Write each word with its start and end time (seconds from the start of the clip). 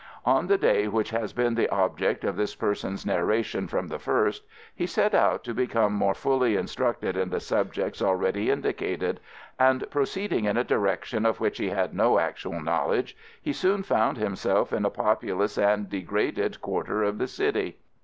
On 0.25 0.47
the 0.47 0.57
day 0.57 0.87
which 0.87 1.11
has 1.11 1.31
been 1.31 1.53
the 1.53 1.69
object 1.69 2.23
of 2.23 2.35
this 2.35 2.55
person's 2.55 3.05
narration 3.05 3.67
from 3.67 3.87
the 3.87 3.99
first, 3.99 4.43
he 4.73 4.87
set 4.87 5.13
out 5.13 5.43
to 5.43 5.53
become 5.53 5.93
more 5.93 6.15
fully 6.15 6.55
instructed 6.55 7.15
in 7.15 7.29
the 7.29 7.39
subjects 7.39 8.01
already 8.01 8.49
indicated, 8.49 9.19
and 9.59 9.87
proceeding 9.91 10.45
in 10.45 10.57
a 10.57 10.63
direction 10.63 11.23
of 11.23 11.39
which 11.39 11.59
he 11.59 11.69
had 11.69 11.93
no 11.93 12.17
actual 12.17 12.59
knowledge, 12.59 13.15
he 13.43 13.53
soon 13.53 13.83
found 13.83 14.17
himself 14.17 14.73
in 14.73 14.85
a 14.85 14.89
populous 14.89 15.55
and 15.55 15.87
degraded 15.91 16.61
quarter 16.61 17.03
of 17.03 17.19
the 17.19 17.27
city. 17.27 17.77